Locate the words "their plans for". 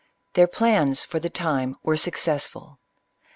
0.33-1.19